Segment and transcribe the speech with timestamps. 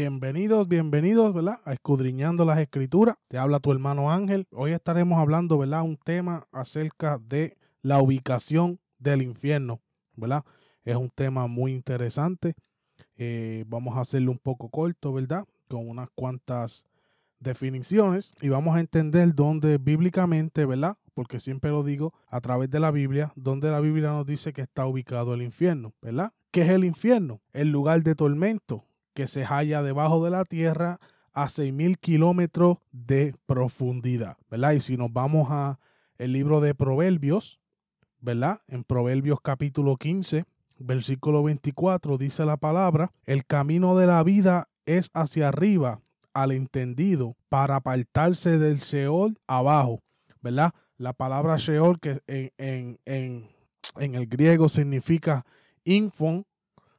[0.00, 1.60] Bienvenidos, bienvenidos, ¿verdad?
[1.64, 3.16] A Escudriñando las Escrituras.
[3.26, 4.46] Te habla tu hermano Ángel.
[4.52, 5.82] Hoy estaremos hablando, ¿verdad?
[5.82, 9.80] Un tema acerca de la ubicación del infierno,
[10.14, 10.44] ¿verdad?
[10.84, 12.54] Es un tema muy interesante.
[13.16, 15.44] Eh, vamos a hacerlo un poco corto, ¿verdad?
[15.66, 16.84] Con unas cuantas
[17.40, 20.96] definiciones y vamos a entender dónde bíblicamente, ¿verdad?
[21.12, 24.62] Porque siempre lo digo a través de la Biblia, donde la Biblia nos dice que
[24.62, 26.32] está ubicado el infierno, ¿verdad?
[26.52, 27.40] ¿Qué es el infierno?
[27.52, 28.84] El lugar de tormento,
[29.18, 31.00] que se halla debajo de la tierra
[31.34, 34.74] a mil kilómetros de profundidad, ¿verdad?
[34.74, 35.80] Y si nos vamos a
[36.18, 37.58] el libro de Proverbios,
[38.20, 38.60] ¿verdad?
[38.68, 40.44] En Proverbios capítulo 15,
[40.78, 46.00] versículo 24 dice la palabra, el camino de la vida es hacia arriba
[46.32, 50.00] al entendido para apartarse del Seol abajo,
[50.42, 50.70] ¿verdad?
[50.96, 53.48] La palabra Sheol que en, en, en,
[53.96, 55.44] en el griego significa
[55.82, 56.46] infon,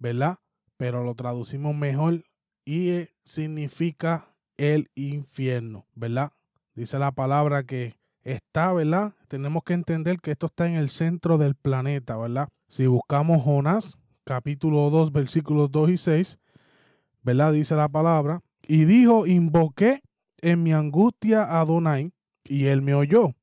[0.00, 0.40] ¿verdad?
[0.80, 2.24] Pero lo traducimos mejor
[2.64, 6.32] y significa el infierno, ¿verdad?
[6.74, 9.14] Dice la palabra que está, ¿verdad?
[9.28, 12.48] Tenemos que entender que esto está en el centro del planeta, ¿verdad?
[12.66, 16.38] Si buscamos Jonás, capítulo 2, versículos 2 y 6,
[17.22, 17.52] ¿verdad?
[17.52, 20.00] Dice la palabra, y dijo, invoqué
[20.38, 22.10] en mi angustia a Adonai,
[22.42, 23.34] y él me oyó.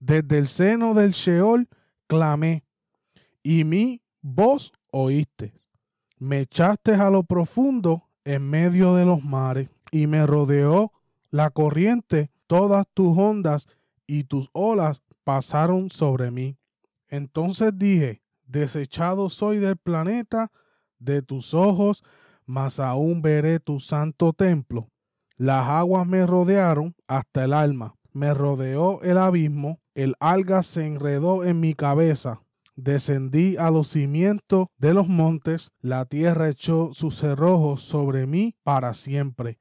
[0.00, 1.68] Desde el seno del Sheol
[2.08, 2.64] clamé,
[3.40, 5.54] y mi voz oíste
[6.22, 10.92] me echaste a lo profundo en medio de los mares y me rodeó
[11.32, 13.66] la corriente, todas tus ondas
[14.06, 16.56] y tus olas pasaron sobre mí.
[17.08, 20.52] Entonces dije, desechado soy del planeta,
[21.00, 22.04] de tus ojos,
[22.46, 24.92] mas aún veré tu santo templo.
[25.36, 31.42] Las aguas me rodearon hasta el alma, me rodeó el abismo, el alga se enredó
[31.42, 32.42] en mi cabeza,
[32.74, 38.94] Descendí a los cimientos de los montes, la tierra echó sus cerrojos sobre mí para
[38.94, 39.58] siempre.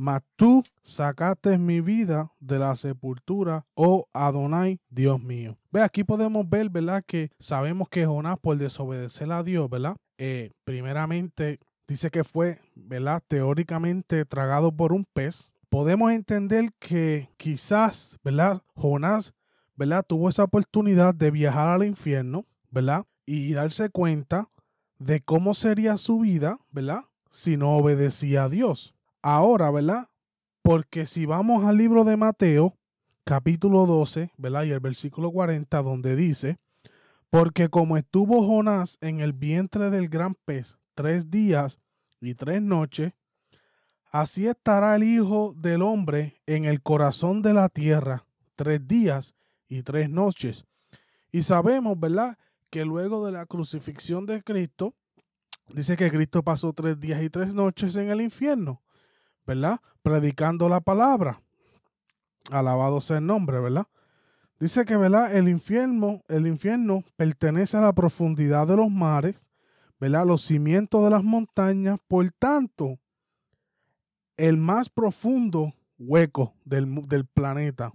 [0.00, 5.58] Mas tú sacaste mi vida de la sepultura, oh Adonai, Dios mío.
[5.70, 7.04] Ve, aquí podemos ver, ¿verdad?
[7.06, 9.96] Que sabemos que Jonás, por desobedecer a Dios, ¿verdad?
[10.16, 13.22] Eh, primeramente, dice que fue, ¿verdad?
[13.28, 15.52] Teóricamente tragado por un pez.
[15.68, 18.62] Podemos entender que quizás, ¿verdad?
[18.74, 19.34] Jonás,
[19.80, 20.04] ¿verdad?
[20.06, 23.06] Tuvo esa oportunidad de viajar al infierno ¿verdad?
[23.24, 24.50] Y darse cuenta
[24.98, 27.04] de cómo sería su vida, ¿verdad?
[27.30, 28.94] Si no obedecía a Dios.
[29.22, 30.08] Ahora, ¿verdad?
[30.60, 32.76] Porque si vamos al libro de Mateo,
[33.24, 34.64] capítulo 12, ¿verdad?
[34.64, 36.58] Y el versículo 40, donde dice,
[37.30, 41.78] porque como estuvo Jonás en el vientre del gran pez tres días
[42.20, 43.14] y tres noches,
[44.12, 48.26] así estará el Hijo del Hombre en el corazón de la tierra
[48.56, 49.34] tres días
[49.70, 50.66] y tres noches.
[51.32, 52.36] Y sabemos, ¿verdad?
[52.70, 54.94] que luego de la crucifixión de Cristo,
[55.74, 58.80] dice que Cristo pasó tres días y tres noches en el infierno,
[59.44, 59.80] ¿verdad?
[60.02, 61.42] Predicando la palabra.
[62.50, 63.86] Alabado sea el nombre, ¿verdad?
[64.58, 65.34] Dice que, ¿verdad?
[65.34, 69.48] El infierno, el infierno pertenece a la profundidad de los mares,
[69.98, 70.26] ¿verdad?
[70.26, 72.98] Los cimientos de las montañas, por tanto,
[74.36, 77.92] el más profundo hueco del, del planeta,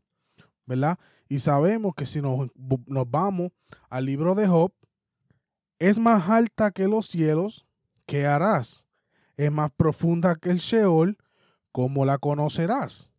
[0.65, 0.99] ¿verdad?
[1.27, 2.49] Y sabemos que si nos,
[2.85, 3.51] nos vamos
[3.89, 4.71] al libro de Job,
[5.79, 7.65] es más alta que los cielos,
[8.05, 8.85] ¿qué harás?
[9.35, 11.17] Es más profunda que el Sheol,
[11.71, 13.11] ¿cómo la conocerás?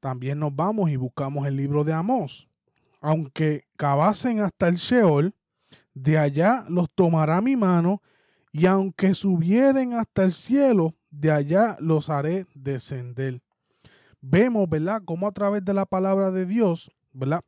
[0.00, 2.48] También nos vamos y buscamos el libro de Amós.
[3.00, 5.34] Aunque cavasen hasta el Sheol,
[5.92, 8.02] de allá los tomará mi mano,
[8.52, 13.42] y aunque subieren hasta el cielo, de allá los haré descender
[14.28, 17.42] vemos, ¿verdad?, cómo a través de la palabra de Dios, ¿verdad?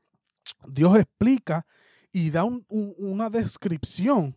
[0.66, 1.66] Dios explica
[2.12, 4.36] y da una descripción,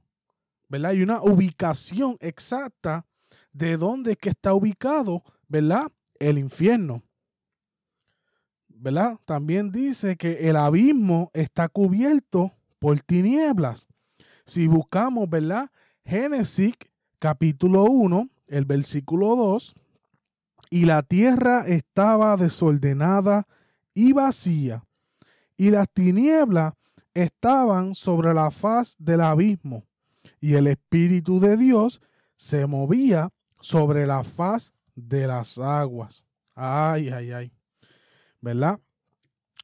[0.67, 0.93] ¿verdad?
[0.93, 3.05] Y una ubicación exacta
[3.53, 5.91] de dónde es que está ubicado, ¿verdad?
[6.19, 7.03] El infierno.
[8.67, 9.19] ¿Verdad?
[9.25, 13.87] También dice que el abismo está cubierto por tinieblas.
[14.45, 15.69] Si buscamos, ¿verdad?
[16.03, 16.73] Génesis
[17.19, 19.75] capítulo 1, el versículo 2,
[20.71, 23.45] y la tierra estaba desordenada
[23.93, 24.87] y vacía,
[25.57, 26.73] y las tinieblas
[27.13, 29.85] estaban sobre la faz del abismo,
[30.39, 32.01] y el Espíritu de Dios
[32.37, 33.29] se movía
[33.59, 36.23] sobre la faz de las aguas.
[36.55, 37.51] Ay, ay, ay.
[38.39, 38.79] ¿Verdad?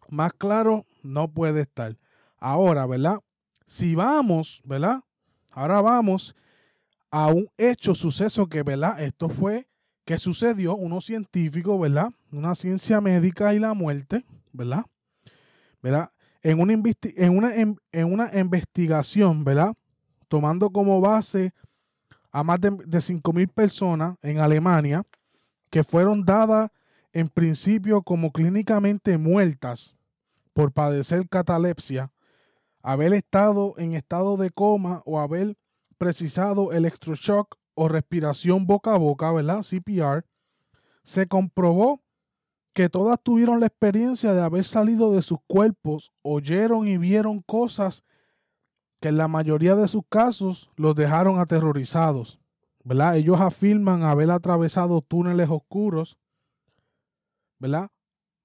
[0.09, 1.97] Más claro no puede estar.
[2.37, 3.19] Ahora, ¿verdad?
[3.65, 4.99] Si vamos, ¿verdad?
[5.51, 6.35] Ahora vamos
[7.11, 9.01] a un hecho, suceso que, ¿verdad?
[9.01, 9.67] Esto fue
[10.07, 10.73] ¿Qué sucedió?
[10.73, 12.13] Unos científicos, ¿verdad?
[12.31, 14.23] Una ciencia médica y la muerte,
[14.53, 14.85] ¿verdad?
[15.83, 16.13] ¿verdad?
[16.41, 17.77] En una, en una, en,
[18.13, 19.73] una investigación, ¿verdad?
[20.29, 21.51] Tomando como base
[22.31, 25.03] a más de, de 5.000 personas en Alemania
[25.69, 26.71] que fueron dadas
[27.11, 29.93] en principio como clínicamente muertas
[30.53, 32.13] por padecer catalepsia,
[32.81, 35.57] haber estado en estado de coma o haber
[35.97, 39.61] precisado electroshock o respiración boca a boca, ¿verdad?
[39.61, 40.25] CPR,
[41.03, 42.01] se comprobó
[42.73, 48.03] que todas tuvieron la experiencia de haber salido de sus cuerpos, oyeron y vieron cosas
[48.99, 52.39] que en la mayoría de sus casos los dejaron aterrorizados.
[52.83, 53.17] ¿verdad?
[53.17, 56.17] Ellos afirman haber atravesado túneles oscuros,
[57.59, 57.91] ¿verdad?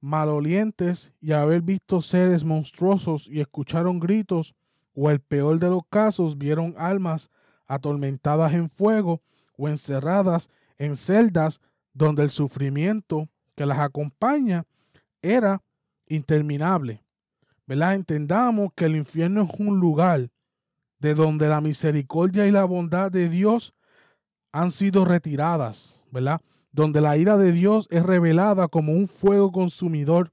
[0.00, 4.55] Malolientes y haber visto seres monstruosos y escucharon gritos
[4.94, 7.31] o el peor de los casos vieron almas
[7.67, 9.20] atormentadas en fuego
[9.56, 11.61] o encerradas en celdas
[11.94, 14.64] donde el sufrimiento que las acompaña
[15.20, 15.62] era
[16.06, 17.05] interminable.
[17.67, 17.94] ¿Verdad?
[17.94, 20.31] Entendamos que el infierno es un lugar
[20.99, 23.75] de donde la misericordia y la bondad de Dios
[24.53, 26.41] han sido retiradas, ¿verdad?
[26.70, 30.32] Donde la ira de Dios es revelada como un fuego consumidor,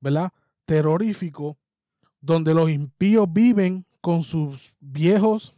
[0.00, 0.30] ¿verdad?
[0.66, 1.56] Terrorífico,
[2.20, 5.54] donde los impíos viven con sus viejos,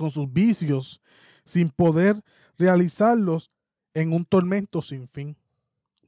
[0.00, 1.02] con sus vicios,
[1.44, 2.22] sin poder
[2.56, 3.50] realizarlos
[3.92, 5.36] en un tormento sin fin.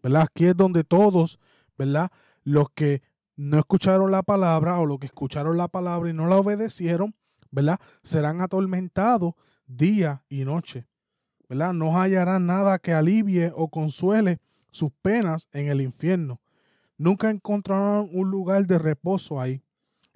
[0.02, 0.22] ¿Verdad?
[0.22, 1.38] Aquí es donde todos,
[1.76, 2.10] ¿verdad?
[2.42, 3.02] Los que
[3.36, 7.14] no escucharon la palabra o los que escucharon la palabra y no la obedecieron,
[7.50, 7.78] ¿verdad?
[8.02, 9.34] Serán atormentados
[9.66, 10.86] día y noche.
[11.50, 11.74] ¿verdad?
[11.74, 14.40] No hallarán nada que alivie o consuele
[14.70, 16.40] sus penas en el infierno.
[16.96, 19.62] Nunca encontrarán un lugar de reposo ahí,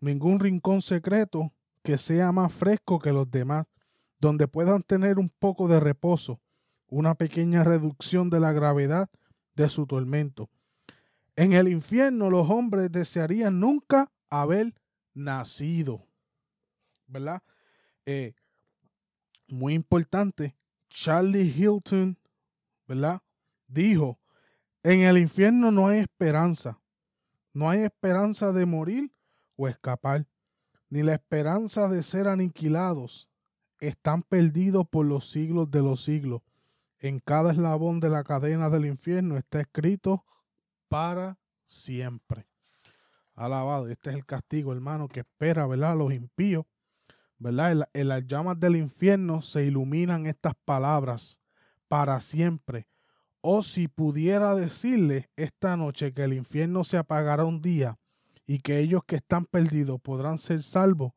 [0.01, 1.53] ningún rincón secreto
[1.87, 3.65] que sea más fresco que los demás,
[4.19, 6.41] donde puedan tener un poco de reposo,
[6.89, 9.09] una pequeña reducción de la gravedad
[9.55, 10.51] de su tormento.
[11.37, 14.75] En el infierno los hombres desearían nunca haber
[15.15, 16.05] nacido.
[17.07, 17.41] ¿Verdad?
[18.05, 18.35] Eh,
[19.47, 20.57] muy importante,
[20.91, 22.19] Charlie Hilton,
[22.89, 23.23] ¿verdad?
[23.69, 24.19] Dijo,
[24.83, 26.81] en el infierno no hay esperanza.
[27.53, 29.13] No hay esperanza de morir
[29.55, 30.27] o escapar,
[30.89, 33.29] ni la esperanza de ser aniquilados.
[33.81, 36.43] Están perdidos por los siglos de los siglos.
[36.99, 40.25] En cada eslabón de la cadena del infierno está escrito
[40.89, 42.47] para siempre.
[43.35, 45.97] Alabado, este es el castigo, hermano, que espera, ¿verdad?
[45.97, 46.65] Los impíos
[47.39, 47.89] ¿verdad?
[47.93, 51.41] En, las llamas del infierno se iluminan estas palabras
[51.89, 52.87] para siempre.
[53.41, 57.99] O si pudiera decirle esta noche que el infierno se apagará un día
[58.47, 61.13] y que ellos que están perdidos podrán ser salvos,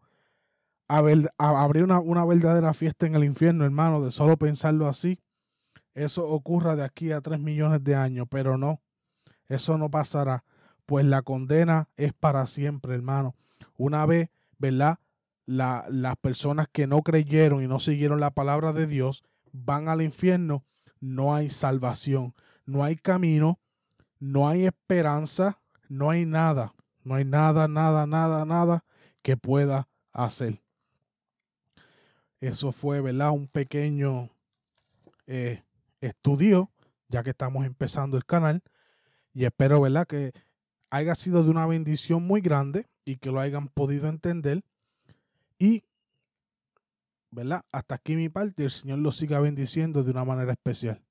[0.88, 5.22] habría una, una verdadera fiesta en el infierno, hermano, de solo pensarlo así.
[5.94, 8.81] Eso ocurra de aquí a tres millones de años, pero no,
[9.48, 10.44] eso no pasará,
[10.86, 13.36] pues la condena es para siempre, hermano.
[13.78, 15.00] Una vez, ¿verdad?
[15.46, 20.64] las personas que no creyeron y no siguieron la palabra de Dios van al infierno,
[21.00, 22.36] no hay salvación,
[22.68, 23.60] no hay camino,
[24.20, 28.84] no hay esperanza, no hay nada, no hay nada, nada, nada, nada
[29.22, 30.62] que pueda hacer.
[32.40, 33.31] Eso fue, ¿verdad?
[33.31, 34.30] Un pequeño
[35.28, 35.63] eh,
[36.01, 36.72] estudio,
[37.07, 38.62] ya que estamos empezando el canal,
[39.34, 40.07] y espero, ¿verdad?
[40.07, 40.31] Que
[40.90, 44.63] haya sido de una bendición muy grande y que lo hayan podido entender
[45.57, 45.84] y,
[47.31, 47.63] ¿verdad?
[47.72, 48.63] Hasta aquí mi parte.
[48.63, 51.01] El Señor lo siga bendiciendo de una manera especial.